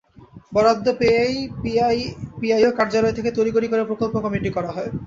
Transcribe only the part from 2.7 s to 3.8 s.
কার্যালয় থেকে তড়িগড়ি